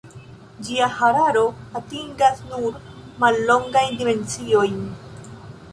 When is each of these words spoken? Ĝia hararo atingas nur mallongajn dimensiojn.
Ĝia 0.67 0.87
hararo 1.01 1.43
atingas 1.81 2.41
nur 2.53 2.81
mallongajn 3.25 3.99
dimensiojn. 4.03 4.81